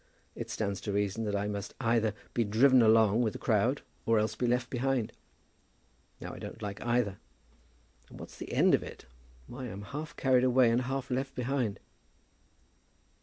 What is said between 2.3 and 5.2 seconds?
be driven along with the crowd, or else be left behind.